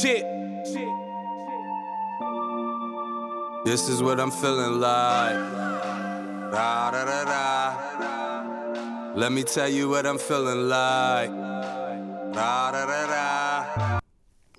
[0.00, 0.22] Shit.
[3.64, 5.34] This is what I'm feeling like.
[6.52, 9.12] Da da da da.
[9.16, 11.30] Let me tell you what I'm feeling like.
[12.32, 14.00] Da da da da.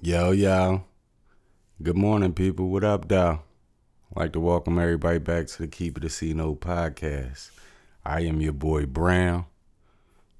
[0.01, 0.83] Yo, yo.
[1.81, 2.67] Good morning, people.
[2.67, 3.09] What up?
[3.09, 3.39] I'd
[4.13, 7.51] like to welcome everybody back to the Keep It a Note podcast.
[8.03, 9.45] I am your boy Brown.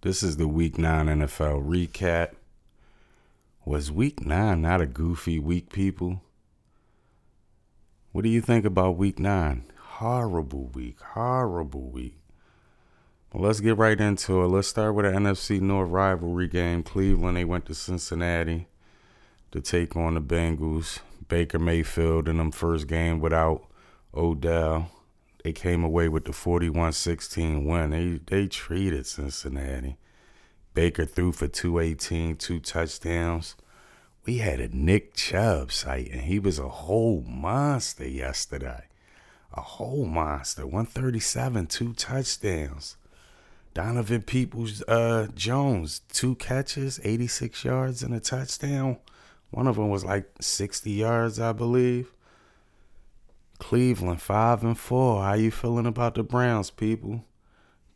[0.02, 2.34] This is the Week 9 NFL recap.
[3.70, 6.24] Was Week 9 not a goofy week, people?
[8.12, 9.64] What do you think about Week 9?
[9.78, 11.00] Horrible week.
[11.00, 12.18] Horrible week.
[13.32, 14.48] Well, let's get right into it.
[14.48, 16.82] Let's start with an NFC North rivalry game.
[16.82, 18.66] Cleveland, they went to Cincinnati
[19.52, 21.02] to take on the Bengals.
[21.28, 23.68] Baker Mayfield in them first game without
[24.16, 24.90] Odell.
[25.44, 27.92] They came away with the 41-16 win.
[27.92, 29.98] They they treated Cincinnati.
[30.74, 33.56] Baker threw for 218, two touchdowns.
[34.26, 38.86] We had a Nick Chubb site, and he was a whole monster yesterday.
[39.54, 40.66] A whole monster.
[40.66, 42.98] 137, two touchdowns.
[43.74, 48.98] Donovan Peoples uh, Jones, two catches, 86 yards, and a touchdown.
[49.52, 52.12] One of them was like 60 yards, I believe.
[53.58, 55.24] Cleveland, five and four.
[55.24, 57.26] How you feeling about the Browns, people?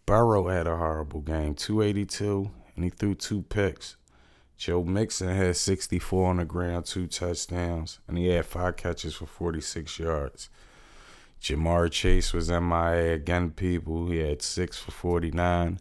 [0.06, 3.96] Burrow had a horrible game, 282, and he threw two picks.
[4.58, 9.26] Joe Mixon had 64 on the ground, two touchdowns, and he had five catches for
[9.26, 10.50] 46 yards.
[11.42, 14.08] Ja'Marr Chase was MIA again, people.
[14.08, 15.80] He had six for 49.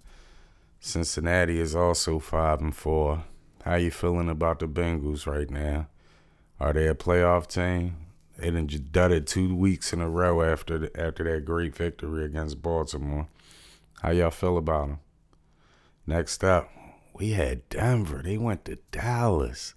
[0.81, 3.23] Cincinnati is also five and four.
[3.65, 5.87] How you feeling about the Bengals right now?
[6.59, 7.97] Are they a playoff team?
[8.37, 12.61] They done it two weeks in a row after the, after that great victory against
[12.61, 13.29] Baltimore.
[14.01, 14.99] How y'all feel about them?
[16.09, 16.69] Next up,
[17.15, 18.23] we had Denver.
[18.25, 19.75] They went to Dallas.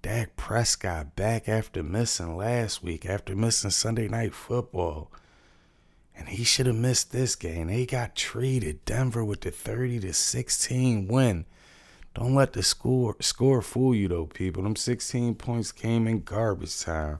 [0.00, 5.10] Dak Prescott back after missing last week, after missing Sunday night football.
[6.16, 7.68] And he should have missed this game.
[7.68, 8.84] They got treated.
[8.84, 11.46] Denver with the 30 to 16 win.
[12.14, 14.62] Don't let the score score fool you though, people.
[14.62, 17.18] Them 16 points came in garbage time.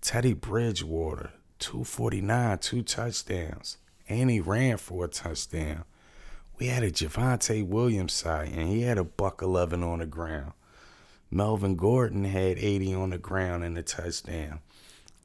[0.00, 3.78] Teddy Bridgewater, 249, two touchdowns.
[4.08, 5.84] And he ran for a touchdown.
[6.58, 10.52] We had a Javonte Williams side, and he had a buck 11 on the ground.
[11.30, 14.60] Melvin Gordon had 80 on the ground and a touchdown.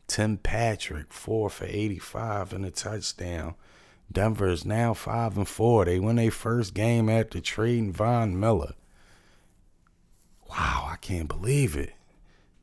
[0.08, 3.54] Tim Patrick, 4 for 85 and a touchdown.
[4.12, 5.86] Denver is now 5 and 4.
[5.86, 8.74] They win their first game after trading Von Miller.
[10.50, 11.94] Wow, I can't believe it.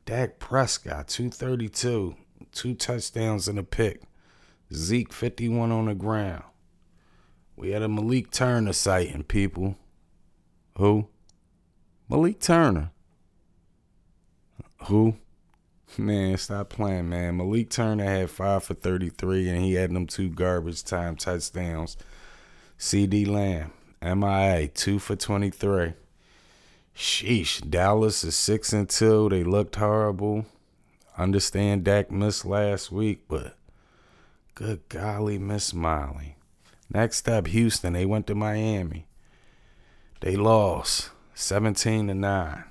[0.05, 2.15] Dak Prescott, 232,
[2.51, 4.01] two touchdowns and a pick.
[4.73, 6.43] Zeke, 51 on the ground.
[7.57, 9.75] We had a Malik Turner sighting, people.
[10.77, 11.07] Who?
[12.07, 12.91] Malik Turner.
[14.83, 15.15] Who?
[15.97, 17.37] Man, stop playing, man.
[17.37, 21.97] Malik Turner had five for 33, and he had them two garbage time touchdowns.
[22.77, 23.71] CeeDee Lamb,
[24.03, 25.93] MIA, two for 23.
[26.95, 29.29] Sheesh, Dallas is six and two.
[29.29, 30.45] They looked horrible.
[31.17, 33.57] Understand Dak missed last week, but
[34.53, 36.36] good golly, Miss Molly.
[36.89, 37.93] Next up, Houston.
[37.93, 39.07] They went to Miami.
[40.21, 42.63] They lost 17 to 9.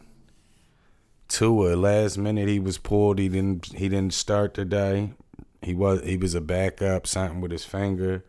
[1.29, 3.19] Tua, last minute he was pulled.
[3.19, 5.13] He didn't he didn't start today.
[5.61, 8.25] He was he was a backup, something with his finger.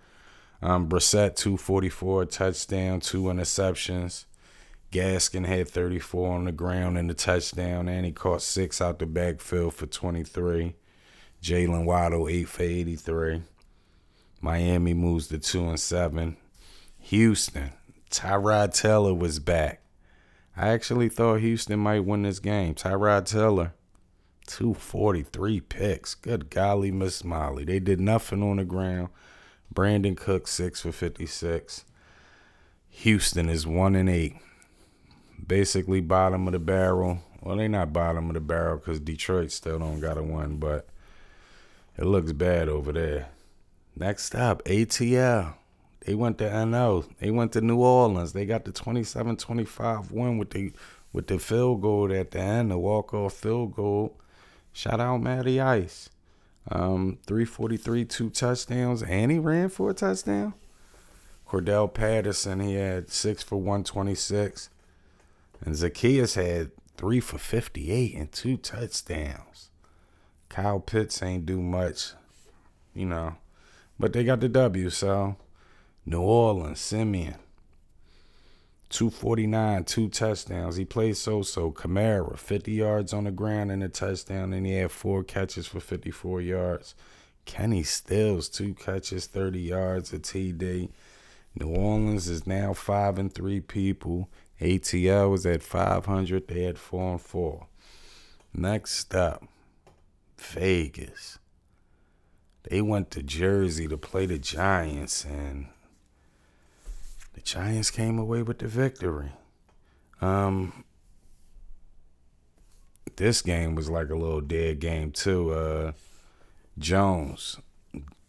[0.62, 4.26] Um, Brissett 244, touchdown, two interceptions.
[4.92, 9.06] Gaskin had 34 on the ground and a touchdown, and he caught six out the
[9.06, 10.76] backfield for 23.
[11.42, 13.44] Jaylen Waddle, 8 for 83.
[14.42, 16.38] Miami moves to 2 and 7.
[17.00, 17.72] Houston,
[18.10, 19.82] Tyrod Taylor was back.
[20.56, 22.76] I actually thought Houston might win this game.
[22.76, 23.74] Tyrod Taylor,
[24.48, 26.16] 243 picks.
[26.16, 27.66] Good golly, Miss Molly.
[27.66, 29.10] They did nothing on the ground.
[29.74, 31.86] Brandin Cook, 6 for 56.
[32.90, 34.36] Houston is 1 and 8
[35.46, 37.20] basically bottom of the barrel.
[37.42, 40.88] Well, they're not bottom of the barrel because Detroit still don't got a win, but
[41.98, 43.30] it looks bad over there.
[44.00, 45.56] Next up, ATL.
[46.06, 47.06] They went to NO.
[47.20, 48.34] They went to New Orleans.
[48.34, 50.72] They got the 27-25 win with the
[51.14, 54.16] with the field goal at the end, the walk-off field goal.
[54.72, 56.10] Shout out Matty Ice.
[56.70, 60.54] Um, 343, two touchdowns, and he ran for a touchdown.
[61.48, 64.70] Cordell Patterson, he had six for 126.
[65.62, 69.70] And Zaccheaus had three for 58 and two touchdowns.
[70.50, 72.12] Kyle Pitts ain't do much,
[72.94, 73.38] you know.
[74.00, 75.38] But they got the W, so
[76.06, 77.36] New Orleans, Siemian.
[78.90, 80.78] 249, two touchdowns.
[80.78, 81.72] He played so so.
[81.72, 85.80] Kamara, 50 yards on the ground and a touchdown, and he had four catches for
[85.80, 86.96] 54 yards.
[87.46, 90.90] Kenny Stills, two catches, 30 yards, a TD.
[91.56, 94.30] New Orleans is now five and three people.
[94.62, 96.48] ATL was at 500.
[96.48, 97.68] They had four and four.
[98.54, 99.44] Next up,
[100.38, 101.40] Vegas.
[102.70, 105.68] They went to Jersey to play the Giants, and
[107.34, 109.32] the Giants came away with the victory.
[110.20, 110.84] Um,
[113.16, 115.52] this game was like a little dead game too.
[115.52, 115.92] Uh,
[116.78, 117.58] Jones,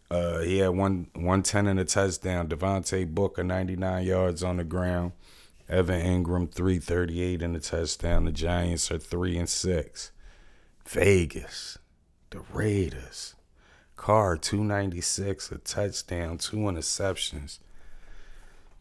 [0.09, 2.47] uh, he had one one ten and a touchdown.
[2.47, 5.11] Devontae Booker ninety nine yards on the ground.
[5.67, 8.25] Evan Engram three thirty eight and a touchdown.
[8.25, 10.11] The Giants are three and six.
[10.87, 11.77] Vegas,
[12.31, 13.35] the Raiders,
[13.99, 17.59] Carr two ninety six, a touchdown, two interceptions.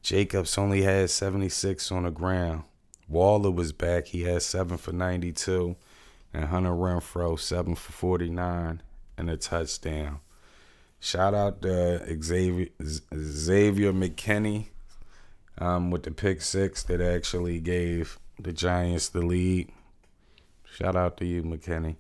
[0.00, 2.62] Jacobs only had seventy six on the ground.
[3.09, 4.06] Waller was back.
[4.06, 5.75] He had seven for ninety two,
[6.32, 8.81] and Hunter Renfrow seven for forty nine
[9.17, 10.20] and a touchdown.
[11.00, 12.69] Shout out to Xavier,
[13.12, 14.69] Xavier McKinney
[15.59, 19.73] um, with the pick six that actually gave the Giants the lead.
[20.64, 21.97] Shout out to you, McKinney.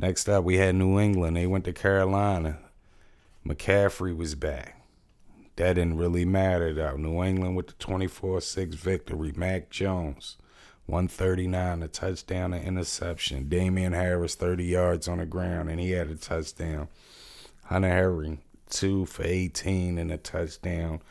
[0.00, 1.36] Next up, we had New England.
[1.36, 2.58] They went to Carolina.
[3.44, 4.80] McCaffrey was back.
[5.56, 6.96] That didn't really matter, though.
[6.96, 9.32] New England with the 24 6 victory.
[9.34, 10.36] Mac Jones,
[10.86, 13.48] 139, a touchdown, an interception.
[13.48, 16.86] Damien Harris, 30 yards on the ground, and he had a touchdown.
[17.64, 18.38] Hunter Henry,
[18.70, 21.02] two for 18 and a touchdown.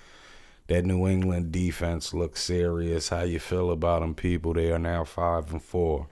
[0.67, 3.09] That New England defense looks serious.
[3.09, 4.53] How you feel about them, people?
[4.53, 6.07] They are now five and four.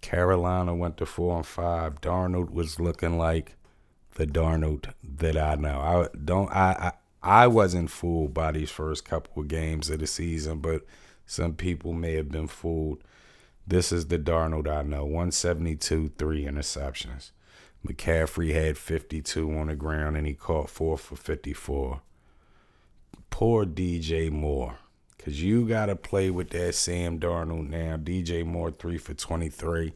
[0.00, 2.00] Carolina went to four and five.
[2.00, 3.56] Darnold was looking like
[4.14, 5.80] the Darnold that I know.
[5.80, 6.50] I don't.
[6.50, 6.92] I, I
[7.22, 10.86] I wasn't fooled by these first couple of games of the season, but
[11.26, 13.02] some people may have been fooled.
[13.66, 15.04] This is the Darnold I know.
[15.04, 17.30] 172, three interceptions.
[17.86, 22.02] McCaffrey had 52 on the ground and he caught four for 54.
[23.30, 24.78] Poor DJ Moore.
[25.20, 27.98] Because you got to play with that Sam Darnold now.
[27.98, 29.92] DJ Moore, three for 23.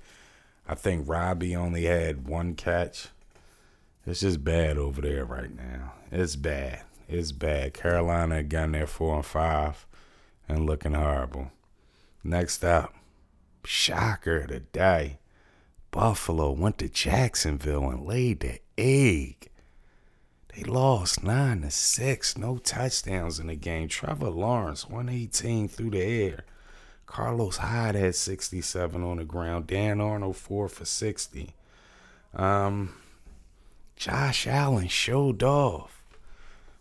[0.69, 3.09] I think Robbie only had one catch.
[4.07, 5.95] It's just bad over there right now.
[6.13, 6.83] It's bad.
[7.09, 7.73] It's bad.
[7.73, 9.87] Carolina got there four and five
[10.47, 11.53] and looking horrible.
[12.23, 12.93] Next up,
[13.65, 15.21] shocker today.
[15.91, 19.49] Buffalo went to Jacksonville and laid the egg.
[20.55, 23.89] They lost nine to six, no touchdowns in the game.
[23.89, 26.45] Trevor Lawrence, 118 through the air.
[27.07, 29.67] Carlos Hyde had 67 on the ground.
[29.67, 31.55] Dan Arnold, four for 60.
[32.35, 32.95] Um,
[33.97, 36.03] Josh Allen showed off.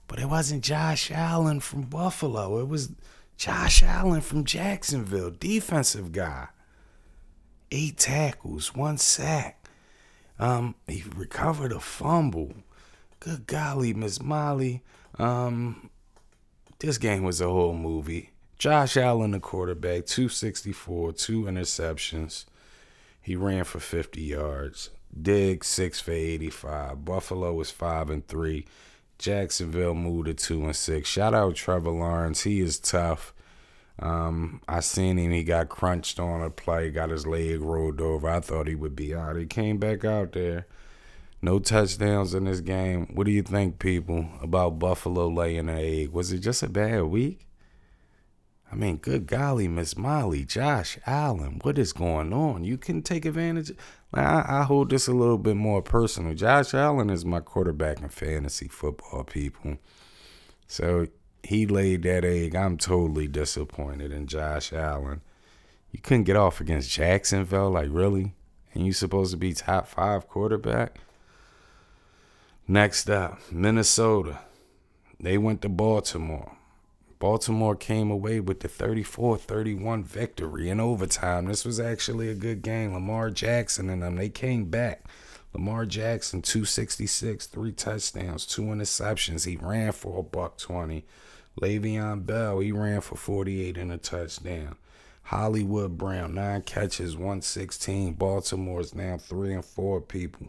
[0.08, 2.60] But it wasn't Josh Allen from Buffalo.
[2.60, 2.92] It was
[3.38, 6.50] Josh Allen from Jacksonville, defensive guy
[7.74, 9.68] eight tackles, one sack.
[10.40, 12.54] Um, he recovered a fumble.
[13.24, 14.82] Good golly, Miss Molly.
[15.18, 15.90] Um,
[16.80, 18.32] this game was a whole movie.
[18.60, 22.44] Josh Allen, the quarterback, 264, two interceptions.
[23.22, 24.90] He ran for 50 yards.
[25.22, 27.06] Diggs, six for 85.
[27.06, 28.66] Buffalo was five and three.
[29.18, 31.08] Jacksonville moved to two and six.
[31.08, 32.42] Shout out Trevor Lawrence.
[32.42, 33.34] He is tough.
[34.00, 35.32] Um, I seen him.
[35.32, 38.28] He got crunched on a play, got his leg rolled over.
[38.28, 39.38] I thought he would be out.
[39.38, 40.68] He came back out there.
[41.44, 43.06] No touchdowns in this game.
[43.14, 46.12] What do you think, people, about Buffalo laying an egg?
[46.12, 47.46] Was it just a bad week?
[48.72, 52.64] I mean, good golly, Miss Molly, Josh Allen, what is going on?
[52.64, 53.74] You can take advantage.
[54.14, 56.34] I, I hold this a little bit more personal.
[56.34, 59.80] Josh Allen is my quarterback in fantasy football, people.
[60.70, 61.08] So
[61.44, 62.56] he laid that egg.
[62.56, 65.20] I'm totally disappointed in Josh Allen.
[65.92, 68.34] You couldn't get off against Jacksonville, like really?
[68.74, 71.00] And you supposed to be top five quarterback?
[72.68, 74.40] Next up, Minnesota.
[75.20, 76.56] They went to Baltimore.
[77.20, 81.48] Baltimore came away with the 34 31 victory in overtime.
[81.48, 82.94] This was actually a good game.
[82.94, 85.04] Lamar Jackson and them, they came back.
[85.54, 89.46] Lamar Jackson, 266, three touchdowns, two interceptions.
[89.46, 91.06] He ran for a buck 20.
[91.60, 94.78] Le'Veon Bell, he ran for 48 and a touchdown.
[95.24, 98.14] Hollywood Brown, nine catches, 116.
[98.14, 100.48] Baltimore's now three and four people.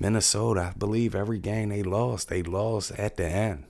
[0.00, 3.64] Minnesota, I believe every game they lost, they lost at the end.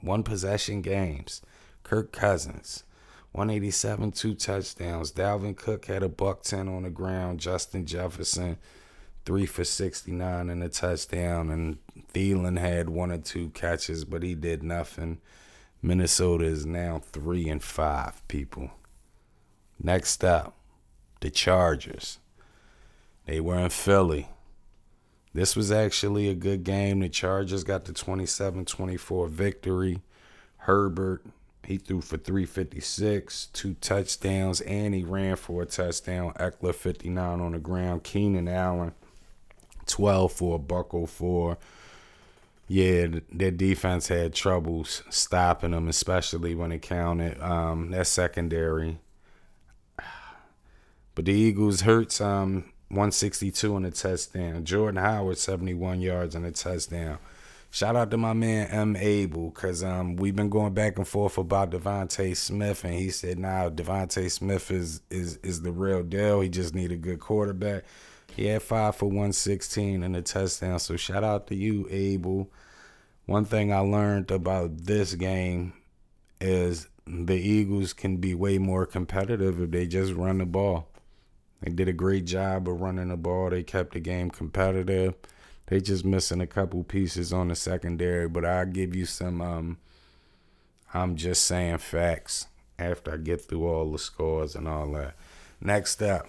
[0.00, 1.42] One possession games.
[1.82, 2.84] Kirk Cousins,
[3.32, 5.10] 187, two touchdowns.
[5.12, 7.40] Dalvin Cook had a buck 10 on the ground.
[7.40, 8.56] Justin Jefferson,
[9.24, 11.50] three for 69 and a touchdown.
[11.50, 11.78] And
[12.12, 15.20] Thielen had one or two catches, but he did nothing.
[15.82, 18.70] Minnesota is now three and five, people.
[19.82, 20.56] Next up,
[21.20, 22.18] the Chargers.
[23.26, 24.28] They were in Philly.
[25.34, 27.00] This was actually a good game.
[27.00, 30.00] The Chargers got the 27 24 victory.
[30.58, 31.26] Herbert,
[31.64, 36.32] he threw for 356, two touchdowns, and he ran for a touchdown.
[36.34, 38.04] Ekeler, 59 on the ground.
[38.04, 38.92] Keenan Allen,
[39.86, 41.58] 12 for a buckle for.
[42.66, 47.40] Yeah, their defense had troubles stopping them, especially when it counted.
[47.42, 49.00] Um, that secondary.
[51.16, 52.64] But the Eagles Hurts um
[52.94, 54.64] 162 on a touchdown.
[54.64, 57.18] Jordan Howard 71 yards on a touchdown.
[57.70, 58.96] Shout out to my man M.
[58.96, 63.38] Abel, cause um we've been going back and forth about DeVonta Smith, and he said,
[63.38, 66.40] "Nah, DeVonta Smith is is is the real deal.
[66.40, 67.82] He just need a good quarterback."
[68.36, 70.78] He had five for 116 and a touchdown.
[70.78, 72.48] So shout out to you, Abel.
[73.26, 75.72] One thing I learned about this game
[76.40, 80.88] is the Eagles can be way more competitive if they just run the ball.
[81.64, 83.48] They did a great job of running the ball.
[83.48, 85.14] They kept the game competitive.
[85.66, 89.78] They just missing a couple pieces on the secondary, but I'll give you some um
[90.92, 92.46] I'm just saying facts
[92.78, 95.14] after I get through all the scores and all that.
[95.60, 96.28] Next up,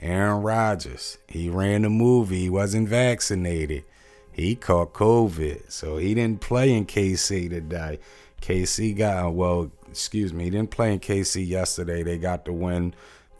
[0.00, 1.18] Aaron Rodgers.
[1.28, 2.40] He ran the movie.
[2.40, 3.84] He wasn't vaccinated.
[4.32, 8.00] He caught COVID, so he didn't play in KC today.
[8.42, 12.02] KC got well, excuse me, he didn't play in KC yesterday.
[12.02, 12.94] They got the win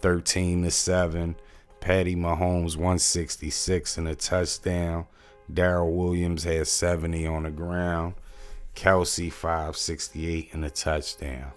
[0.07, 1.35] 13 to 7.
[1.81, 5.05] Patty Mahomes 166 and a touchdown.
[5.53, 8.15] Darrel Williams had 70 on the ground.
[8.77, 11.51] Kelce 568 and a touchdown.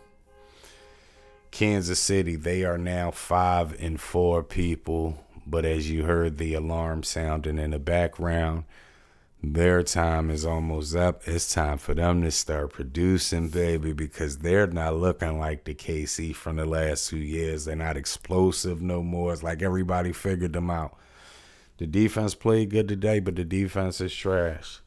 [1.52, 5.24] Kansas City, they are now five and four people.
[5.46, 8.64] But as you heard the alarm sounding in the background,
[9.42, 11.22] their time is almost up.
[11.26, 16.36] It's time for them to start producing, baby, because they're not looking like the KC
[16.36, 17.66] from the last two years.
[17.66, 19.32] They're not explosive no more.
[19.32, 20.98] It's like everybody figured them out.
[21.78, 24.82] The defense played good today, but the defense is trash.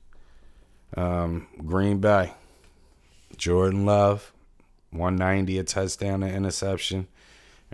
[0.95, 2.35] Um, Green Bay,
[3.39, 4.35] Jordan Love,
[4.91, 7.09] 190, a touchdown, an interception.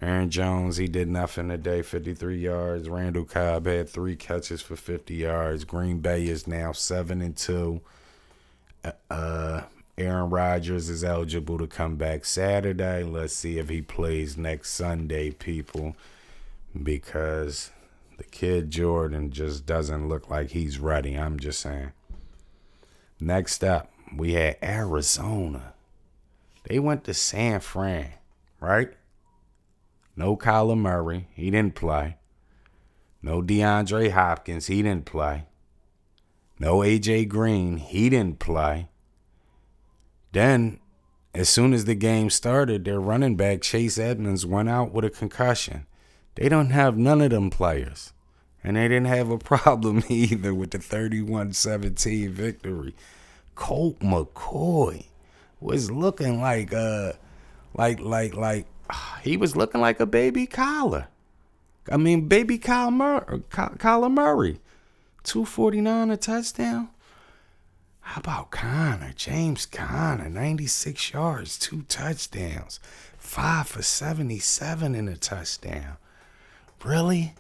[0.01, 2.89] Aaron Jones, he did nothing today, 53 yards.
[2.89, 5.65] Randall Cobb had three catches for 50 yards.
[5.65, 7.81] Green Bay is now 7 and 2.
[9.11, 9.63] Uh,
[9.97, 13.03] Aaron Rodgers is eligible to come back Saturday.
[13.03, 15.97] Let's see if he plays next Sunday, people,
[16.81, 17.71] because
[18.17, 21.15] the kid Jordan just doesn't look like he's ready.
[21.15, 21.91] I'm just saying.
[23.19, 25.73] Next up, we had Arizona.
[26.69, 28.13] They went to San Fran,
[28.61, 28.93] right?
[30.19, 31.29] No Kyler Murray.
[31.33, 32.17] He didn't play.
[33.23, 34.67] No DeAndre Hopkins.
[34.67, 35.45] He didn't play.
[36.59, 37.77] No AJ Green.
[37.77, 38.89] He didn't play.
[40.33, 40.81] Then,
[41.33, 45.11] as soon as the game started, their running back, Chase Edmonds, went out with a
[45.11, 45.87] concussion.
[46.35, 48.13] They don't have none of them players.
[48.65, 52.97] And they didn't have a problem either with the 31 17 victory.
[53.55, 55.07] Colt McCoy
[55.61, 57.13] was looking like, uh,
[57.73, 58.67] like, like, like,
[59.23, 61.07] he was looking like a baby Kyler.
[61.91, 64.61] I mean, baby Kyle Kyler Murray.
[65.25, 66.89] 249 a touchdown.
[68.01, 69.13] How about Conner?
[69.15, 72.81] James Conner, 96 yards, two touchdowns,
[73.19, 75.99] five for 77 in a touchdown.
[76.83, 77.35] Really?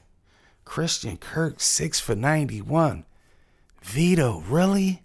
[0.67, 3.07] Christian Kirk, six for 91.
[3.81, 5.02] Vito, really?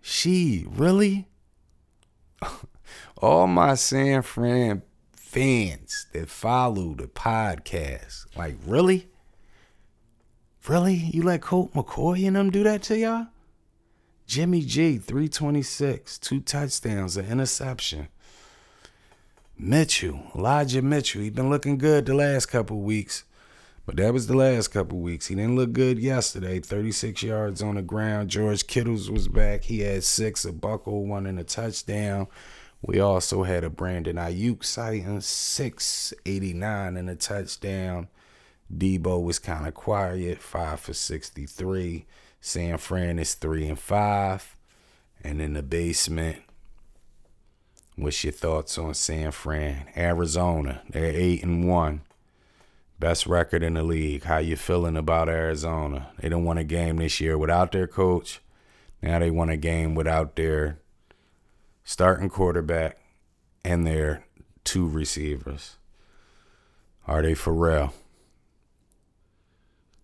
[0.00, 1.26] She, really?
[3.18, 4.82] All my San Fran
[5.32, 8.26] fans that follow the podcast.
[8.36, 9.08] Like, really?
[10.68, 10.94] Really?
[10.94, 13.28] You let Colt McCoy and them do that to y'all?
[14.26, 18.08] Jimmy G, 326, two touchdowns, an interception.
[19.58, 23.24] Mitchell, Elijah Mitchell, he been looking good the last couple weeks.
[23.86, 25.28] But that was the last couple weeks.
[25.28, 26.60] He didn't look good yesterday.
[26.60, 28.28] 36 yards on the ground.
[28.28, 29.64] George Kittles was back.
[29.64, 32.28] He had six, a buckle, one and a touchdown.
[32.84, 38.08] We also had a Brandon Aiyuk sighting, 689 and a touchdown.
[38.76, 42.06] Deebo was kind of quiet, 5 for 63.
[42.40, 44.56] San Fran is 3 and 5.
[45.22, 46.38] And in the basement,
[47.94, 49.86] what's your thoughts on San Fran?
[49.96, 52.00] Arizona, they're 8 and 1.
[52.98, 54.24] Best record in the league.
[54.24, 56.08] How you feeling about Arizona?
[56.18, 58.40] They don't won a game this year without their coach.
[59.00, 60.78] Now they won a game without their
[61.84, 62.98] starting quarterback,
[63.64, 64.24] and their
[64.64, 65.76] two receivers.
[67.06, 67.92] Are they for real?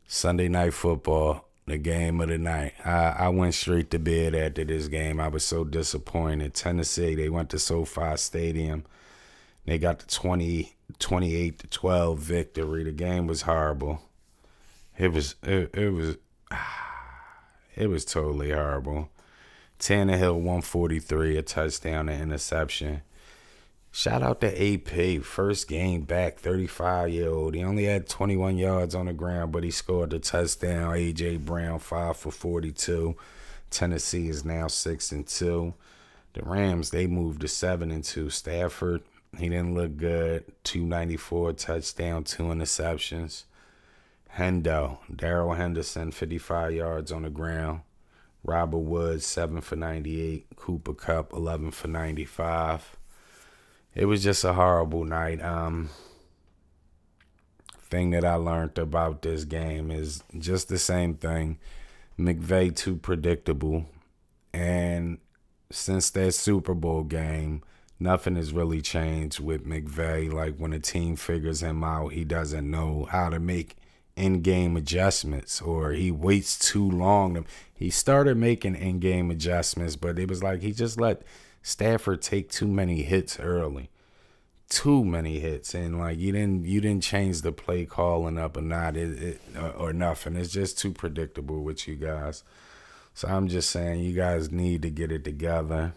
[0.07, 1.45] Sunday night football.
[1.67, 2.73] the game of the night.
[2.83, 5.21] I, I went straight to bed after this game.
[5.21, 6.55] I was so disappointed.
[6.55, 8.85] Tennessee, they went to SoFi Stadium.
[9.67, 12.85] They got the 20, 28 to 12 victory.
[12.85, 14.01] The game was horrible.
[14.97, 16.17] It was it, it was
[17.77, 19.11] it was totally horrible.
[19.79, 23.03] Tannehill 143, a touchdown, an interception.
[23.91, 27.55] Shout out to AP, first game back, 35 year old.
[27.55, 30.93] He only had 21 yards on the ground, but he scored the touchdown.
[30.93, 33.17] AJ Brown five for 42.
[33.71, 35.75] Tennessee is now six and two.
[36.35, 38.31] The Rams they moved to seven and two.
[38.31, 39.03] Stafford
[39.37, 40.45] he didn't look good.
[40.65, 43.45] 294 touchdown, two interceptions.
[44.37, 47.81] Hendo, Darrell Henderson, 55 yards on the ground.
[48.49, 50.47] Robert Woods, 7 for 98.
[50.57, 52.97] Cooper Kupp, 11 for 95
[53.99, 55.43] it was just a horrible night.
[55.43, 55.91] Um,
[57.91, 61.59] thing that I learned about this game is just the same thing.
[62.17, 63.87] McVay too predictable,
[64.53, 65.19] and
[65.71, 67.63] since that Super Bowl game,
[67.99, 70.33] nothing has really changed with McVay.
[70.33, 73.77] Like when a team figures him out, he doesn't know how to make
[74.19, 77.47] in-game adjustments, or he waits too long.
[77.75, 81.23] He started making in-game adjustments, but it was like he just let
[81.63, 83.91] Stafford take too many hits early.
[84.69, 88.61] Too many hits and like you didn't you didn't change the play calling up or
[88.61, 89.41] not it, it
[89.79, 90.37] or nothing.
[90.37, 92.45] It's just too predictable with you guys.
[93.15, 95.95] So I'm just saying you guys need to get it together.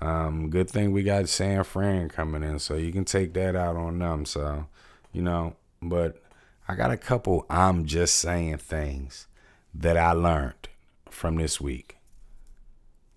[0.00, 3.76] Um, good thing we got San Fran coming in, so you can take that out
[3.76, 4.24] on them.
[4.26, 4.66] So,
[5.12, 6.21] you know, but
[6.68, 9.26] I got a couple I'm just saying things
[9.74, 10.68] that I learned
[11.10, 11.98] from this week.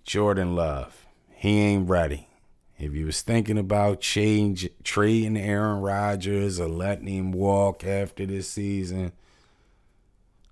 [0.03, 1.05] Jordan Love
[1.45, 2.27] he ain't ready.
[2.79, 8.49] If you was thinking about change trading Aaron Rodgers or letting him walk after this
[8.49, 9.11] season,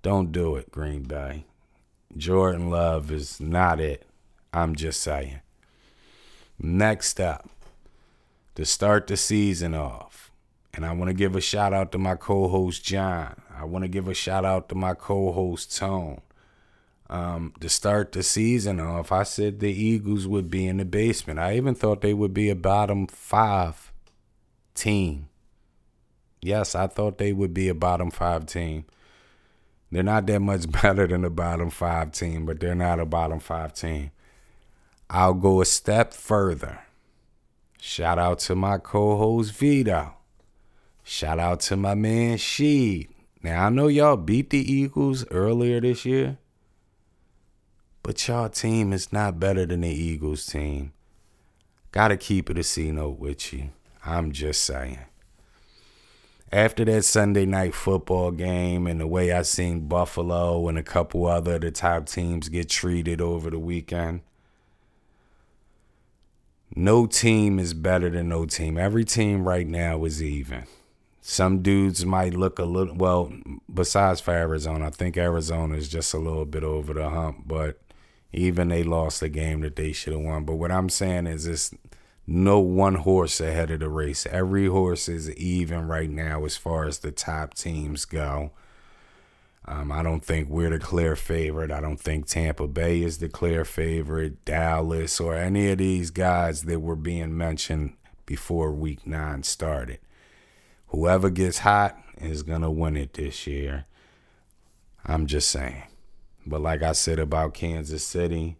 [0.04, 1.46] don't do it, Green Bay.
[2.16, 4.06] Jordan Love is not it.
[4.54, 5.40] I'm just saying.
[6.60, 7.50] Next up,
[8.54, 10.32] to start the season off,
[10.74, 13.42] and I want to give a shout out to my co-host John.
[13.56, 16.22] I want to give a shout out to my co-host Tone
[17.14, 21.40] um, to start the season off, I said the Eagles would be in the basement.
[21.40, 23.92] I even thought they would be a bottom five
[24.74, 25.30] team.
[26.42, 28.86] Yes, I thought they would be a bottom five team.
[29.92, 33.40] They're not that much better than a bottom five team, but they're not a bottom
[33.40, 34.10] five team.
[35.08, 36.80] I'll go a step further.
[37.80, 40.16] Shout out to my co host Vito.
[41.04, 43.10] Shout out to my man Sheed.
[43.42, 46.38] Now, I know y'all beat the Eagles earlier this year,
[48.02, 50.94] but y'all team is not better than the Eagles team.
[51.92, 53.72] Gotta keep it a C note with you.
[54.06, 55.00] I'm just saying.
[56.54, 61.26] After that Sunday night football game and the way I seen Buffalo and a couple
[61.26, 64.22] other of the top teams get treated over the weekend,
[66.76, 68.78] no team is better than no team.
[68.78, 70.64] Every team right now is even.
[71.26, 73.32] Some dudes might look a little well,
[73.74, 77.80] besides for Arizona, I think Arizona is just a little bit over the hump, but
[78.34, 80.44] even they lost a game that they should have won.
[80.44, 81.74] But what I'm saying is it's
[82.28, 84.26] no one horse ahead of the race.
[84.26, 88.52] Every horse is even right now as far as the top teams go.
[89.64, 91.72] Um, I don't think we're the clear favorite.
[91.72, 96.64] I don't think Tampa Bay is the clear favorite, Dallas, or any of these guys
[96.64, 97.94] that were being mentioned
[98.26, 100.00] before week nine started.
[100.94, 103.86] Whoever gets hot is going to win it this year.
[105.04, 105.84] I'm just saying.
[106.46, 108.58] But like I said about Kansas City,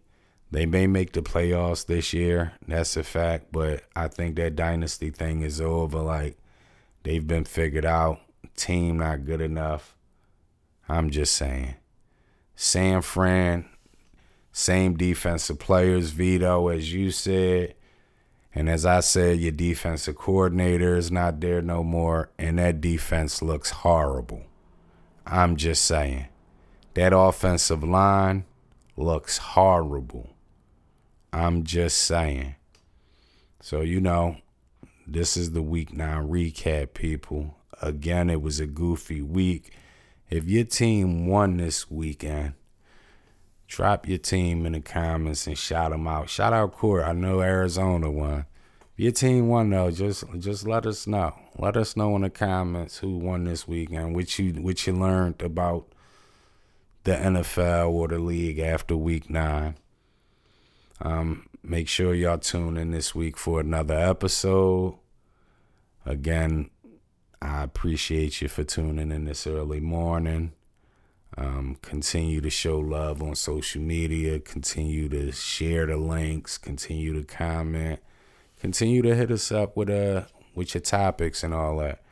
[0.50, 2.54] they may make the playoffs this year.
[2.66, 3.52] That's a fact.
[3.52, 6.00] But I think that dynasty thing is over.
[6.00, 6.36] Like
[7.04, 8.20] they've been figured out.
[8.56, 9.96] Team not good enough.
[10.88, 11.76] I'm just saying.
[12.56, 13.68] San Fran,
[14.52, 17.74] same defensive players, Vito, as you said.
[18.54, 22.30] And as I said, your defensive coordinator is not there no more.
[22.38, 24.44] And that defense looks horrible.
[25.26, 26.28] I'm just saying.
[26.94, 28.44] That offensive line
[28.96, 30.30] looks horrible.
[31.32, 32.54] I'm just saying.
[33.60, 34.36] So, you know,
[35.06, 37.56] this is the week nine recap, people.
[37.82, 39.72] Again, it was a goofy week.
[40.30, 42.54] If your team won this weekend,
[43.66, 46.28] drop your team in the comments and shout them out.
[46.28, 47.04] Shout out Court.
[47.04, 48.46] I know Arizona won.
[48.96, 51.34] If your team won though, just just let us know.
[51.58, 55.42] Let us know in the comments who won this weekend, what you what you learned
[55.42, 55.88] about
[57.04, 59.76] the NFL or the league after week nine.
[61.00, 64.96] Um, make sure y'all tune in this week for another episode.
[66.06, 66.70] Again,
[67.42, 70.52] I appreciate you for tuning in this early morning.
[71.36, 74.38] Um, continue to show love on social media.
[74.38, 76.58] Continue to share the links.
[76.58, 78.00] Continue to comment.
[78.60, 80.22] Continue to hit us up with uh
[80.54, 82.02] with your topics and all that.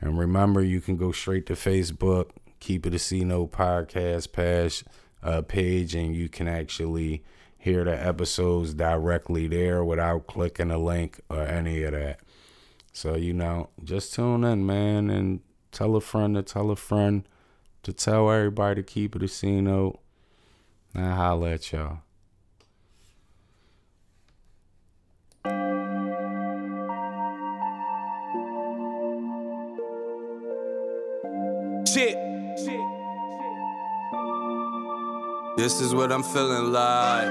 [0.00, 2.30] And remember, you can go straight to Facebook,
[2.60, 4.84] keep it a C Note podcast page,
[5.22, 7.24] uh, page, and you can actually
[7.58, 12.20] hear the episodes directly there without clicking a link or any of that.
[12.92, 15.40] So you know, just tune in, man, and
[15.72, 17.24] tell a friend to tell a friend
[17.82, 19.98] to tell everybody to keep it a C Note.
[20.94, 21.98] Now holla at y'all.
[31.86, 32.16] Shit.
[35.56, 37.28] This is what I'm feeling like.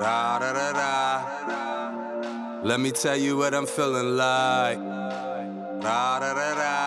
[0.00, 2.60] Da da da da.
[2.62, 4.78] Let me tell you what I'm feeling like.
[5.80, 6.85] Da da da da.